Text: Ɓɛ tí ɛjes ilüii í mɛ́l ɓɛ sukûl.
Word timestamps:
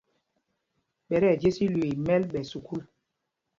Ɓɛ 1.07 1.15
tí 1.21 1.27
ɛjes 1.33 1.57
ilüii 1.65 1.91
í 1.95 1.99
mɛ́l 2.05 2.23
ɓɛ 2.31 2.39
sukûl. 2.51 2.83